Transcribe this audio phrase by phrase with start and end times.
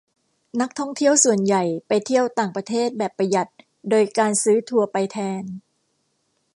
[0.61, 3.49] นักท่องเที่ยวส่วนใหญ่ไปเที่ยวต่างประเทศแบบประหยัด
[3.89, 5.43] โดยการซื้อทัวร์ไปแทน